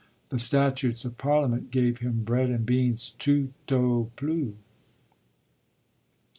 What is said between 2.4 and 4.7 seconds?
and beans tout au plus.